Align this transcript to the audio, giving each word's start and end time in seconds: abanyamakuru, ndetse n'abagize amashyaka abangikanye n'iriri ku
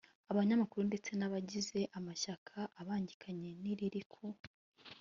abanyamakuru, 0.31 0.83
ndetse 0.89 1.11
n'abagize 1.15 1.79
amashyaka 1.97 2.55
abangikanye 2.81 3.49
n'iriri 3.61 4.01
ku 4.11 4.25